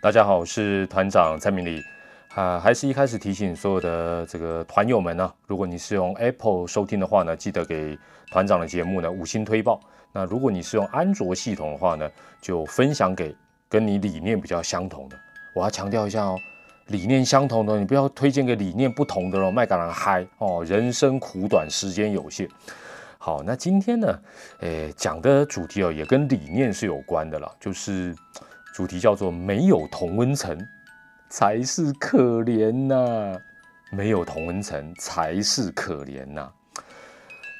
[0.00, 1.82] 大家好，我是团长蔡明礼
[2.36, 2.56] 啊。
[2.60, 7.98] 还是一开始提醒所有的这个团友们呢，如果你是用 Apple 收听的话呢，记得给
[8.30, 9.80] 团长的节目呢五星推报。
[10.12, 12.08] 那如果你是用安卓系统的话呢，
[12.40, 13.34] 就分享给
[13.68, 15.18] 跟你理念比较相同的。
[15.52, 16.38] 我要强调一下哦，
[16.86, 20.64] 理念相同的，你不要推荐给理念不同的喽，麦秆人嗨哦。
[20.64, 22.48] 人生苦短，时间有限。
[23.18, 24.20] 好，那今天呢，
[24.60, 28.14] 诶，讲的主题哦，也跟理念是有关的了，就是
[28.78, 30.56] 主题叫做“没有同温层
[31.28, 33.36] 才是可怜呐”，
[33.90, 36.48] 没有同温层才是可怜呐。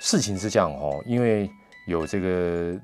[0.01, 1.51] 事情是这样哦，因为
[1.89, 2.79] 有这个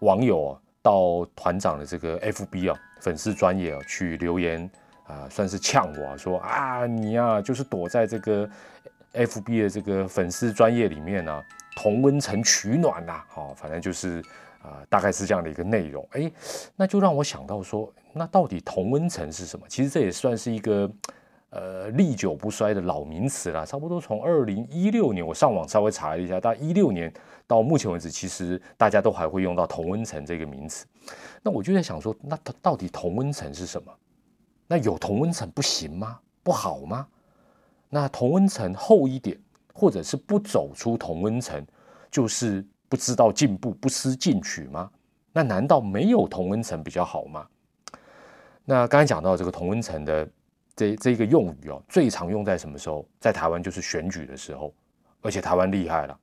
[0.00, 4.68] 网友啊到团长的这个 FB 啊粉丝专业啊去留言
[5.06, 8.50] 啊，算是呛我说啊，你呀就是躲在这个
[9.14, 11.40] FB 的这个粉丝专业里面呢。
[11.78, 14.24] 同温层取暖呐，好，反正就是
[14.66, 16.04] 啊，大概是这样的一个内容。
[16.10, 16.32] 哎，
[16.74, 19.64] 那就让我想到说，那到底同温层是什么？
[19.68, 20.90] 其实这也算是一个
[21.50, 23.64] 呃历久不衰的老名词了。
[23.64, 27.12] 差不多从二零一六年，我上网稍微查了一下，到一六年
[27.46, 30.84] 到目前为止，其实大家都还会用到同温层这个名词。
[31.42, 33.92] 那我就在想说，那它到底同温层是什么？
[34.66, 36.18] 那有同温层不行吗？
[36.42, 37.06] 不好吗？
[37.88, 39.38] 那同温层厚一点？
[39.78, 41.62] 或者是不走出同温层，
[42.10, 44.90] 就是不知道进步、不思进取吗？
[45.32, 47.46] 那难道没有同温层比较好吗？
[48.64, 50.28] 那刚才讲到这个同温层的
[50.74, 53.06] 这这个用语哦，最常用在什么时候？
[53.20, 54.74] 在台湾就是选举的时候，
[55.20, 56.18] 而且台湾厉害了，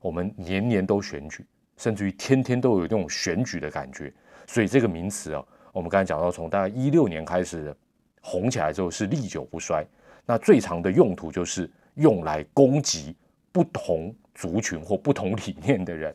[0.00, 1.44] 我们年年都选举，
[1.76, 4.12] 甚至于天天都有那种选举的感觉。
[4.46, 7.74] 所以这个名词哦，我们刚才讲到，从大概一六年开始
[8.20, 9.84] 红起来之后是历久不衰。
[10.26, 11.70] 那最长的用途就是。
[11.94, 13.14] 用来攻击
[13.52, 16.14] 不同族群或不同理念的人。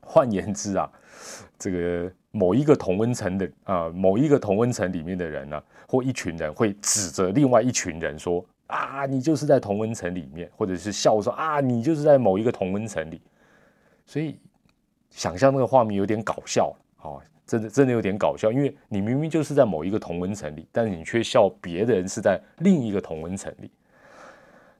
[0.00, 0.88] 换言之啊，
[1.58, 13.20] 这个某一个同温层的啊，某一个同温层里面的人呢，或一群人会指责另外一群人说：“啊，你就是在同温层里面。”或者是笑说：“啊，你就是在某一个同温层里。”
[14.06, 14.38] 所以
[15.10, 23.68] 想象那个画面有点搞笑啊，真的真的有点搞笑，因为你明明就是在某一个同温层里，但是你却笑别的人是在另一个同温层里。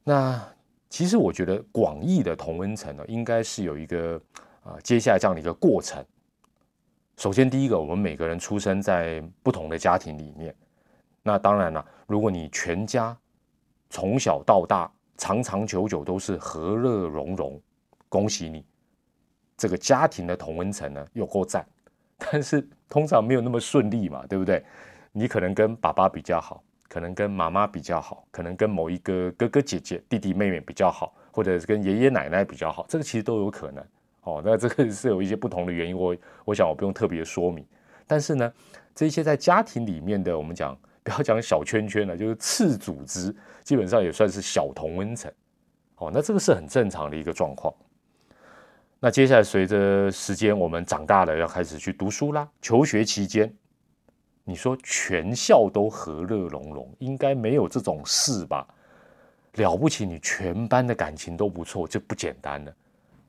[0.05, 0.41] 那
[0.89, 4.19] 其实我觉得广义的同温层呢，应该是有一个
[4.63, 6.03] 啊，接下来这样的一个过程。
[7.17, 10.55] 首先，第一个，我们每个人出生在不同的家庭里面。
[11.23, 13.17] 那当然了，如果你全家
[13.89, 17.59] 从小到大长长久久都是和乐融融，
[18.07, 18.63] 恭喜你，
[19.57, 21.67] 这个家庭的同温层呢又够赞。
[22.17, 24.63] 但是通常没有那么顺利嘛，对不对？
[25.11, 26.63] 你可能跟爸爸比较好。
[26.87, 33.83] 可能跟妈妈比较好，可能跟某一个哥哥姐姐、弟弟妹妹比较好，或者是跟爷爷奶奶比较好，这个其实都有可能。
[34.21, 36.15] 哦，那这个是有一些不同的原因，我
[36.45, 37.65] 我想我不用特别说明。
[38.05, 38.53] 但是呢，
[38.95, 43.33] 这些在家庭里面的，我们讲 不要讲小圈圈了，就是次组织，
[43.63, 45.31] 基本上也算是小同温层。
[45.97, 47.73] 哦，那这个是很正常的一个状况。
[48.99, 53.53] 那接下来随着时间，我们长大了，要开始去读书啦，求学期间。
[54.49, 58.65] 你说全校都和乐融融，应该没有这种事吧？
[59.55, 62.73] 了不起，你全班的感情都不错，这不简单了。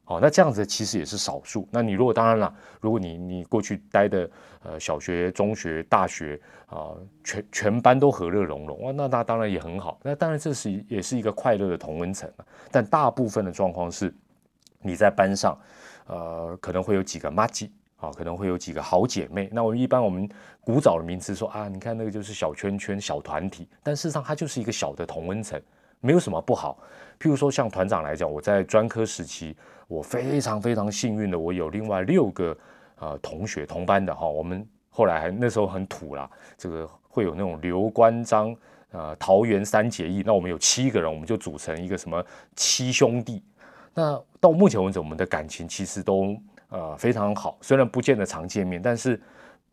[0.04, 1.66] 好，那这样子其实也是少数。
[1.72, 4.30] 那你如果当然了，如果你你过去待的
[4.62, 9.98] 呃小学、中学、大学啊，全全班都和乐融融啊，那那当然也很好。
[10.04, 12.30] 那当然这是也是一个快乐的同温层
[12.70, 14.14] 但大部分的状况是，
[14.80, 15.58] 你在班上
[16.06, 17.46] 呃可能会有几个妈
[17.98, 19.48] 啊，可能会有几个好姐妹。
[19.52, 20.28] 那我们一般我们
[20.60, 25.60] 古早的名词说啊，你看那个就是小圈圈、小团体，但事实上它就是一个小的同温层，
[26.00, 26.78] 没有什么不好。
[27.18, 29.56] 譬如说像团长来讲，我在专科时期，
[29.88, 32.56] 我非常非常幸运的，我有另外六个
[33.00, 34.28] 呃同学同班的哈。
[34.28, 38.54] 我们后来还那时候很土啦，这个会有那种刘关张
[38.92, 42.24] 呃桃园三结义，那我们有七个人，我们就组成一个什么
[42.54, 43.42] 七兄弟。
[43.92, 46.40] 那到目前为止，我们的感情其实都。
[46.70, 49.18] 呃，非常好，虽然不见得常见面，但是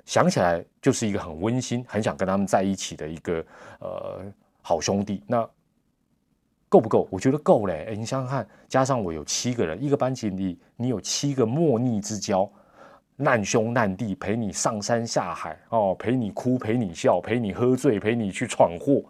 [0.05, 3.45] 想起来就是一个很温馨、很想跟他们在一起的一个
[3.79, 4.21] 呃
[4.61, 5.21] 好兄弟。
[5.27, 5.45] 那
[6.69, 7.05] 够不够？
[7.11, 7.93] 我觉得够嘞。
[7.97, 12.49] 你想想看，加上我有七个人，一个班级里你有七个莫逆之交，
[13.17, 19.03] 难兄难弟，陪你上山下海哦，陪你哭，陪你笑，陪你喝醉，陪你去闯祸，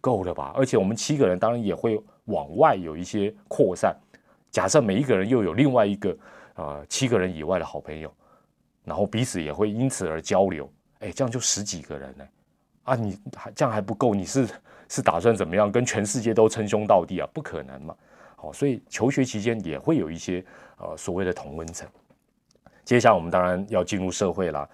[0.00, 0.52] 够了吧？
[0.56, 3.96] 而且我们七个人当然也会往外有一些扩散。
[4.50, 6.16] 假设每一个人又有另外一个。
[6.54, 8.12] 啊，七个人以外的好朋友，
[8.84, 10.70] 然后彼此也会因此而交流，
[11.00, 12.24] 哎，这样就十几个人呢，
[12.84, 14.48] 啊，你还这样还不够，你是
[14.88, 17.28] 是打算怎么样跟全世界都称兄道弟啊？
[17.32, 17.96] 不可能嘛，
[18.36, 20.44] 好，所以求学期间也会有一些
[20.78, 21.88] 呃所谓的同温层。
[22.84, 24.68] 接下来我们当然要进入社会了，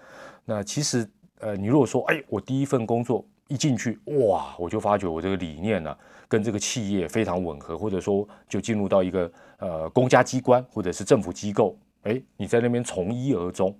[0.45, 5.93] 那其实呃，你如果说，哎，我第一份工作一进去，哇，我就发觉我这个理念呢，
[6.29, 13.77] 跟这个企业非常吻合，或者说就进入到一个呃公家机关或者是政府机构，哎，你在那边从一而终，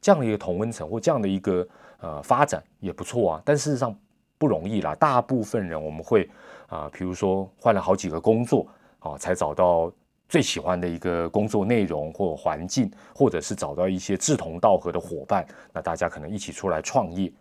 [0.00, 1.66] 这样的一个同温层或这样的一个
[1.98, 3.42] 呃发展也不错啊。
[3.44, 3.92] 但事实上
[4.38, 6.30] 不容易啦，大部分人我们会
[6.68, 8.66] 啊，比如说换了好几个工作
[9.00, 9.92] 啊，才找到。
[10.28, 17.32] 最喜欢的一个工作内容或环境，或者是找到一些志同道合的伙伴，那大家可能一起出来创业，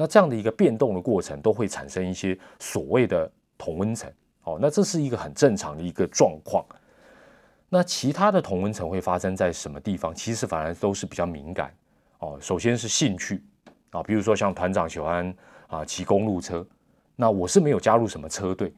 [0.00, 3.28] 那这样的一个变动的过程，都会产生一些所谓的
[3.58, 4.08] 同温层。
[4.44, 6.64] 哦，那这是一个很正常的一个状况。
[7.68, 10.14] 那其他的同温层会发生在什么地方？
[10.14, 11.74] 其实反而都是比较敏感。
[12.20, 13.42] 哦，首先是兴趣
[13.90, 15.34] 啊，比如说像团长喜欢
[15.66, 16.64] 啊骑公路车，
[17.16, 18.72] 那我是没有加入什么车队，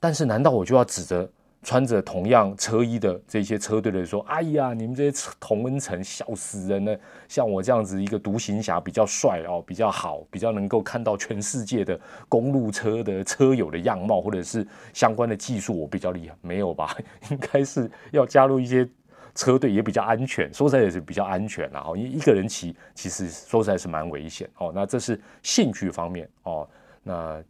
[0.00, 1.30] 但是难道我就要指着？
[1.64, 6.96] 穿着同样车衣的这些车队的人说：“哎呀，你们这些同温层笑死人了！
[7.26, 16.94] 像我这样子一个独行侠，比较帅哦，比较好，比较能够看到全世界的公路车的车友的样貌，或者是相关的技术，我比较厉害，没有吧？
[17.30, 18.86] 应该是要加入一些
[19.34, 20.52] 车队，也比较安全。
[20.52, 21.82] 说实在也是比较安全啦。
[21.86, 24.70] 哦，因为一个人骑，其实说实在是蛮危险哦。
[24.74, 26.68] 那这是兴趣方面哦。
[27.02, 27.42] 那。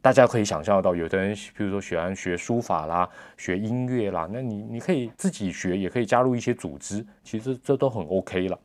[0.00, 8.58] 大家可以想象到，有的人，比如说喜欢学书法啦，学音乐啦，那你你可以自己学，也可以加入一些组织，其实这都很 OK 了。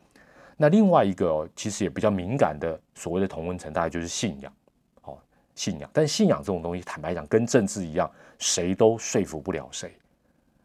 [0.55, 4.53] 那另外一个其实也比较敏感的所谓的同温层，大概就是信仰，
[5.01, 5.17] 哦，
[5.55, 5.89] 信仰。
[5.91, 9.91] 但信仰这种东西，坦白讲，跟政治一样，谁都说服不了谁，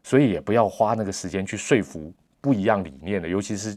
[0.03, 3.75] 所以也不要花那个时间去说服不一样理念的，尤其是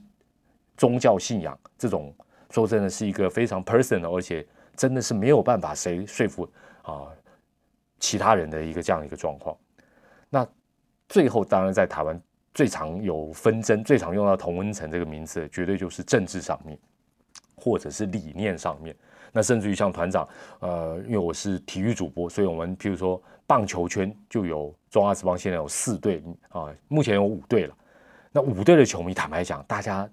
[0.76, 2.14] 宗教信仰这种，
[2.50, 4.46] 说真的是一个非常 personal，而且
[4.76, 6.48] 真的是没有办法谁说服。
[6.82, 7.06] 啊，
[7.98, 9.56] 其他人的一个这样一个状况，
[10.28, 10.46] 那
[11.08, 12.20] 最后当然在台湾
[12.52, 16.76] 最常有纷争、最常用到同温层这个名字，绝对就是政治上面，
[17.54, 18.96] 或者是理念上面。
[19.30, 27.76] 那甚至于像团长，呃，因为我是体育主播，所以我们譬如说棒球圈就有中华职棒现在有四队啊，目前有五队了。
[28.32, 30.10] 那五队的球迷，坦白讲，大家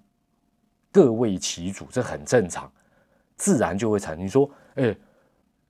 [0.92, 2.72] 各为其主，这很正常，
[3.36, 4.30] 自然就会产生。
[4.30, 4.96] 说，哎。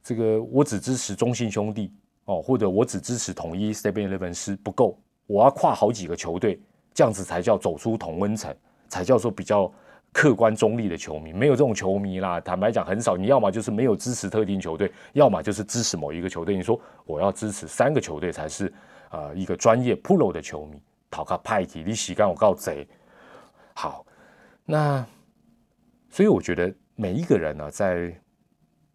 [0.03, 1.93] 这个我只支持中信兄弟
[2.25, 6.61] 哦，或者我只支持统一 Seven Eleven 是不够，我要跨好几个球队，
[6.93, 8.55] 这样子才叫走出同温层，
[8.87, 9.71] 才叫做比较
[10.11, 11.33] 客观中立的球迷。
[11.33, 13.15] 没有这种球迷啦，坦白讲很少。
[13.15, 16.55] 你要么就是没有支持特定球队，要么就是支持某一个球队。
[16.55, 18.73] 你说我要支持三个球队才是
[19.11, 20.81] 呃一个专业 Pro 的球迷。
[21.11, 22.87] 讨个派体，你洗干我告贼。
[23.73, 24.05] 好，
[24.63, 25.03] 那
[26.07, 28.15] 所以我觉得每一个人呢，在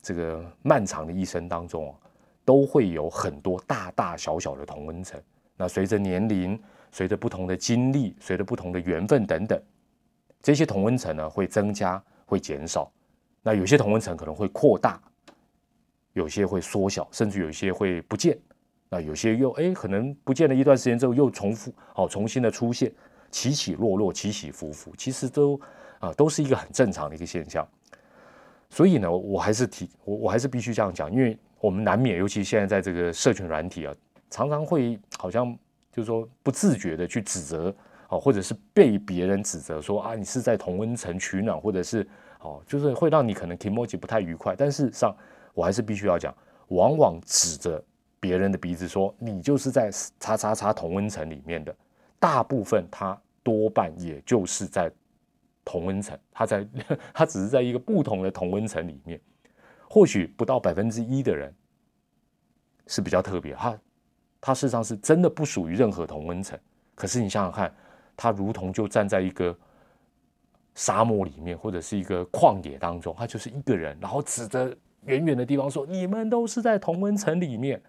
[0.04, 1.96] 这个漫长的一生当中啊，
[2.44, 5.18] 都会有很多大大小小的同温层。
[5.56, 6.60] 那随着年龄，
[6.92, 9.58] 随着不同的经历，随着不同的缘分等等，
[10.42, 12.92] 这些同温层呢会增加，会减少。
[13.42, 15.00] 那有些同温层可能会扩大，
[16.12, 18.38] 有些会缩小，甚至有些会不见。
[18.90, 22.92] 那有些又哎，可能不见了一段时间之后又重复，好，重新的出现，
[23.30, 25.58] 起起落落，起起伏伏，其实都
[25.98, 27.66] 啊都是一个很正常的一个现象。
[28.70, 33.94] 所以呢，我还是提我我还是必须这样讲，因为我们难免，尤其现在在这个社群软体啊，
[34.30, 35.56] 常常会好像
[35.92, 37.74] 就是说不自觉的去指责
[38.08, 42.06] 哦，或者是被别人指责说啊，你是在同温层取暖，或者是
[42.40, 44.56] 哦，就是会让你可能 emoji 不太愉快。
[44.56, 45.14] 但事实上，
[45.54, 46.34] 我还是必须要讲，
[46.68, 47.82] 往往指着
[48.18, 51.74] 别人的鼻子说你就是在叉叉叉同温层里面的，
[52.18, 54.90] 大部分他多半也就是在。
[55.64, 56.68] 同温层，它在
[57.12, 59.18] 它只是在一个不同的同温层里面，
[59.88, 61.54] 或许不到百分之一的人
[62.86, 63.78] 是比较特别，他
[64.40, 66.58] 他事实上是真的不属于任何同温层。
[66.94, 67.74] 可是你想想看，
[68.14, 69.56] 他如同就站在一个
[70.74, 77.82] 沙漠里面，或者是一个旷野当中，他就是一个人，然后指着远远的地方说：“你们都是在同温层里面。”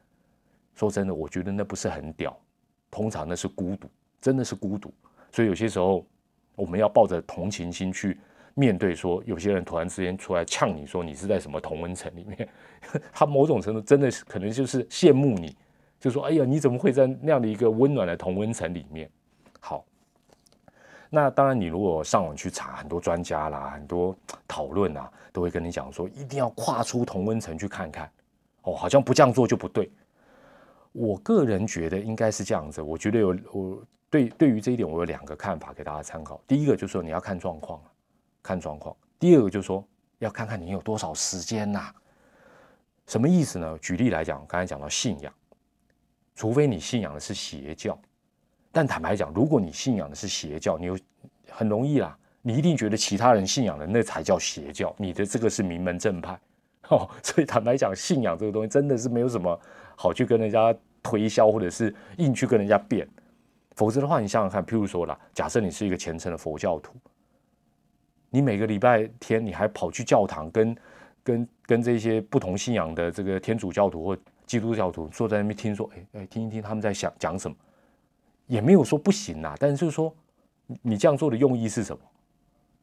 [0.75, 2.39] 说真的，我觉得那不是很屌，
[2.89, 3.89] 通常那是孤独，
[4.21, 4.93] 真的是孤独。
[5.31, 6.05] 所以有些时候。
[6.55, 8.17] 我们要抱着同情心去
[8.53, 12.47] 面对，说有些人突然之间出来呛你说你是在什么同温层里面，
[13.11, 15.55] 他某种程度真的是可能就是羡慕你，
[15.99, 19.09] 就说哎呀你怎么会在那样的一个温暖的同温层里面？
[19.59, 19.83] 好，
[21.09, 24.15] 那当然你如果上网去查，很多专家啦，很多
[24.47, 28.09] 讨论啊，都会跟你讲说一定要跨出同温层去看看，
[28.61, 29.91] 哦，好像不这样做就不对。
[30.93, 33.83] 我个人觉得应该是这样子，我觉得有我。
[34.09, 36.41] 对，对于这一点，我有两个看法给大家参考。
[36.47, 37.81] 第一个就是说你要看状况，
[38.41, 39.85] 看状况；第二个就是说
[40.19, 41.91] 要看看你有多少时间呐。
[43.07, 43.77] 什么意思呢？
[43.81, 45.33] 举例来讲，刚才讲到信仰，
[46.33, 47.99] 除非你信仰的是邪教，
[48.71, 50.97] 但坦白讲，如果你信仰的是邪教，你有
[51.49, 56.39] 很容易啦，你一定觉得其他人信仰的那才叫邪教，你的这个是名门正派
[56.89, 57.07] 哦。
[57.21, 59.59] 所以坦白讲，信仰这个东西真的是没有什么
[59.95, 63.07] 好去跟人家推销，或者是硬去跟人家辩。
[63.75, 66.93] 否则的话，你想想看，譬如说啦，假设你是一个虔诚的佛教徒，
[68.29, 70.77] 你每个礼拜天你还跑去教堂，跟
[71.23, 77.55] 跟跟这些不同信仰的这个天主教徒或基督教徒坐在那边听说，哎哎，听一听他们在想讲什么，
[78.47, 79.55] 也没有说不行呐。
[79.59, 80.15] 但是就是说，
[80.81, 82.01] 你这样做的用意是什么？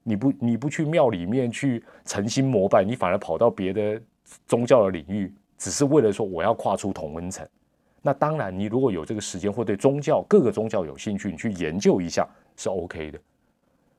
[0.02, 4.02] 你不你不去庙里面去诚心膜拜，你反而跑到别的
[4.46, 7.48] 宗教的领域，只是为了说我要跨出同温层。
[8.04, 13.20] 那当然，你如果有这个时间或对宗教各个宗教有兴趣，你去研究一下是 OK 的。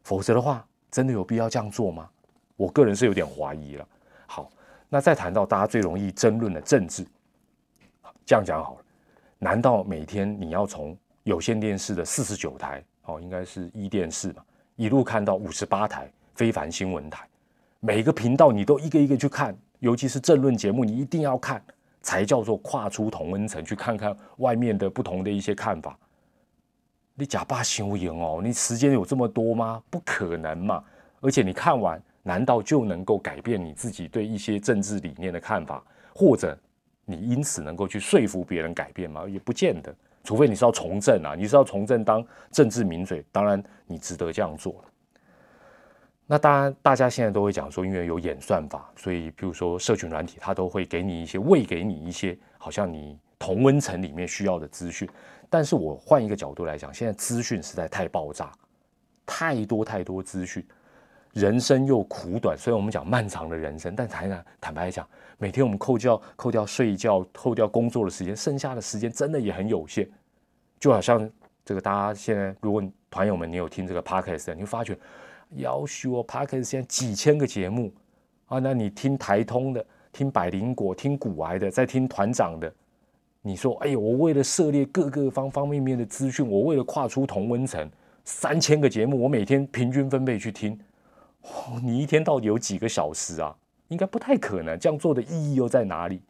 [0.03, 2.10] 否则的话，真的有必要这样做吗？
[2.57, 3.88] 我个人是有点怀疑了。
[4.27, 4.50] 好，
[4.89, 7.05] 那再谈到大家最容易争论的政治，
[8.25, 8.81] 这样讲好了。
[9.39, 14.43] 难道每天你要从有线电视的四十九台，哦，应该是一电视嘛，
[14.75, 17.25] 一路看到五十八台非凡新闻台，
[17.79, 21.63] 每个频道你都一个一个去看，尤其是政论节目，你一定要看。
[22.03, 25.98] 才叫做跨出同温层，去看看外面的不同的一些看法。
[27.15, 29.81] 你假扮修营哦，你时间有这么多吗？
[29.89, 30.83] 不可能嘛！
[31.22, 35.83] 而且你看完，难道就能够改变你自己对一些政治理念的看法，
[36.13, 36.57] 或者
[37.05, 39.25] 你因此能够去说服别人改变吗？
[39.27, 39.95] 也不见得。
[40.24, 44.83] 除非你是要从政啊，你是要从政当政治名嘴，当然你值得这样做。
[46.25, 55.08] 那当然，大家现在都会讲说，因为有演算法，所以比如说社群软体，它都会给你一些喂给你一些好像你同温层里面需要的资讯。
[55.50, 58.51] 但是我换一个角度来讲，现在资讯实在太爆炸，
[59.25, 60.65] 太多太多资讯，
[61.34, 62.58] 人生又苦短。
[62.58, 70.10] 虽然我们讲漫长的人生，但坦坦坦白讲，每天我们扣掉扣掉睡觉、扣掉工作的时间，剩下的时间真的也很有限。
[70.80, 71.30] 就好像
[71.65, 74.98] 这个大家现在，如果团友们你有听这个 podcast，你会发觉。
[75.55, 77.91] 要求我 p a r k e r 现在几千个节目
[78.48, 82.72] 啊，那你听台通的，听百灵果，听古癌的，再听团长的，
[83.41, 87.89] 你说，哎呦，我为了涉猎各个方方面面的资讯，我为了跨出同温层，
[88.24, 90.77] 三千个节目，我每天平均分配去听，
[91.41, 93.55] 哦你一天到底有几个小时啊？
[93.89, 96.22] 应该不太可能，这样做的意义又在哪里？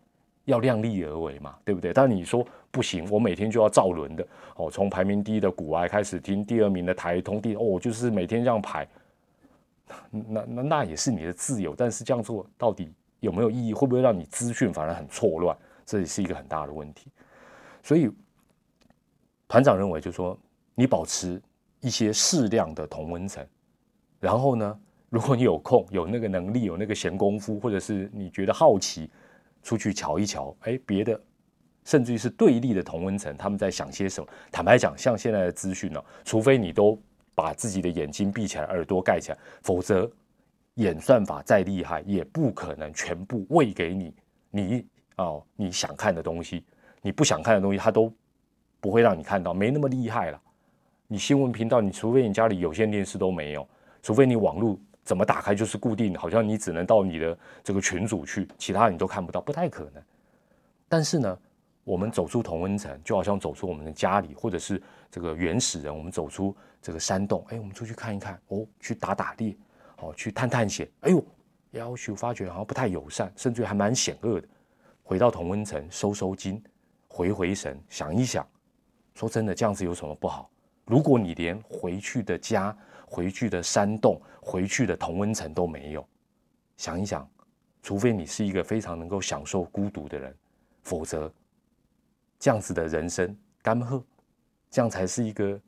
[0.45, 1.93] 要量力而为嘛，对不对？
[1.93, 4.27] 但你说不行，我每天就要照轮的
[4.57, 8.85] 哦，从排名第一的古癌开始听，第二名的台通，第哦，就是每天这样排。
[10.09, 13.73] 那那那也是你的自由，但是这样做到底有没有意义？
[13.73, 15.55] 会不会让你资讯反而很错乱？
[15.85, 17.11] 这也是一个很大的问题。
[17.83, 18.09] 所以
[19.47, 20.37] 团长认为，就是说
[20.73, 21.41] 你保持
[21.81, 23.45] 一些适量的同温层，
[24.19, 29.11] 然后呢，如果你有空、有那个能力、有那个闲工夫，或者是你觉得好奇，
[29.61, 31.19] 出去瞧一瞧，哎，别的
[31.83, 34.27] 甚至于是对立的同温层，他们在想些什么？
[34.51, 36.97] 坦白讲，像现在的资讯呢，除非你都。
[37.35, 40.09] 把自己的眼睛闭起来，耳朵盖起来，否则
[40.75, 44.13] 演算法再厉害，也不可能全部喂给你
[44.51, 44.85] 你
[45.17, 46.63] 哦你想看的东西，
[47.01, 48.13] 你不想看的东西，它都
[48.79, 50.41] 不会让你看到，没那么厉害了。
[51.07, 53.67] 你新闻频道，你除非你家里有线电视都没有，
[54.01, 60.03] 除非你网络怎么打开就是固定，好像你只能到你的这个群组去，其他你都看不到，不太可能。
[60.87, 61.37] 但是呢？
[61.83, 65.95] 我们走出同温层，就好像走出我们的家里，或者是这个原始人。
[65.95, 69.53] 我们走出这个山洞，哎，我们出去看一看，哦，去打打猎，
[69.97, 70.89] 哦，去探探险。
[71.01, 71.21] 哎呦，
[71.71, 74.47] 要求发觉好像不太友善，甚至还蛮险恶的。
[75.03, 76.63] 回到同温层，收收筋，
[77.09, 78.47] 回回神，想一想，
[79.13, 80.49] 说真的，这样子有什么不好？
[80.85, 82.73] 如果你连回去的家、
[83.05, 86.07] 回去的山洞、回去的同温层都没有，
[86.77, 87.29] 想一想，
[87.81, 90.33] 除非你是一个非常能够享受孤独的人，
[90.81, 91.29] 否则。
[92.43, 94.03] 这样子的人生，干喝，
[94.69, 95.61] 这样才是一个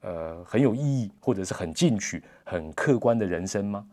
[0.00, 3.86] 呃很有意义，或者是很进取、很客观的人生吗？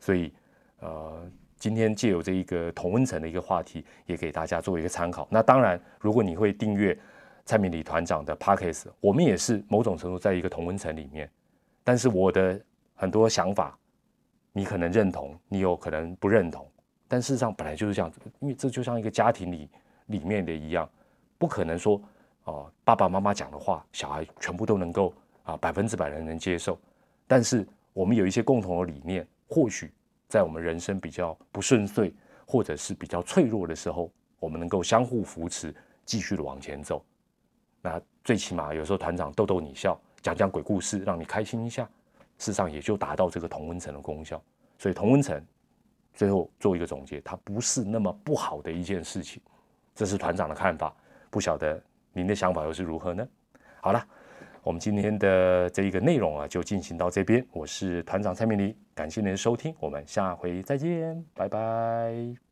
[0.00, 0.32] 所以，
[0.80, 5.28] 呃，今天借由这一个同温层的一个话题，也给大家做一个参考。
[5.30, 6.98] 那当然，如果你会订阅
[7.44, 11.30] 蔡明礼团长的 p a c k a g e 我们也是某种程度在一个同温层里面。
[11.84, 12.58] 但是我的
[12.94, 13.78] 很多想法，
[14.50, 16.66] 你可能认同，你有可能不认同。
[17.06, 19.68] 但事实上本来就是这样子，因为这就像一个家庭里
[20.06, 20.88] 里面的一样。
[21.38, 22.02] 不可能说，
[22.44, 25.14] 哦，爸爸妈妈讲的话，小孩全部都能够
[25.44, 26.78] 啊百分之百的能接受。
[27.26, 29.92] 但是我们有一些共同的理念，或许
[30.28, 32.12] 在我们人生比较不顺遂
[32.46, 37.04] 或者是比较脆弱的时候，我们能够相互扶持，继续的往前走。
[37.80, 41.84] 那最起码有时候团长逗逗你笑，讲讲鬼故事，让你开心一下，
[42.38, 44.42] 事实上也就达到这个同温层的功效。
[44.78, 45.44] 所以同温层
[46.14, 49.40] 最后做一个总结，它不是那么不好的一件事情。
[49.94, 50.94] 这是团长的看法。
[51.30, 51.80] 不晓得
[52.12, 53.26] 您的想法又是如何呢？
[53.80, 54.04] 好了，
[54.62, 57.44] 我们今天的这一个内容啊，就进行到这边。
[57.52, 62.47] 我是团长蔡明黎，感谢您的收听，我们下回再见，拜拜。